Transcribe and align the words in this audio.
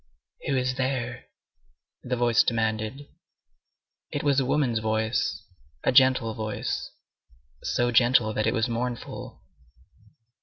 "Who 0.47 0.57
is 0.57 0.73
there?" 0.77 1.25
the 2.01 2.15
voice 2.15 2.41
demanded. 2.41 3.07
It 4.09 4.23
was 4.23 4.39
a 4.39 4.45
woman's 4.47 4.79
voice, 4.79 5.43
a 5.83 5.91
gentle 5.91 6.33
voice, 6.33 6.89
so 7.61 7.91
gentle 7.91 8.33
that 8.33 8.47
it 8.47 8.53
was 8.55 8.67
mournful. 8.67 9.43